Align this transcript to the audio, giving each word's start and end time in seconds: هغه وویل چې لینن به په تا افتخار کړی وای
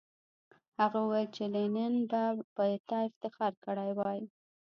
هغه 0.79 0.97
وویل 1.01 1.29
چې 1.35 1.43
لینن 1.55 1.93
به 2.09 2.21
په 2.55 2.63
تا 2.89 2.97
افتخار 3.09 3.53
کړی 3.65 3.91
وای 3.97 4.21